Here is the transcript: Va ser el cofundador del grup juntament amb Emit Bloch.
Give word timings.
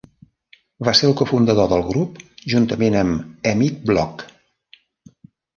Va 0.87 0.93
ser 0.99 1.05
el 1.09 1.13
cofundador 1.19 1.69
del 1.73 1.85
grup 1.91 2.17
juntament 2.55 2.99
amb 3.05 3.53
Emit 3.53 3.81
Bloch. 3.93 4.25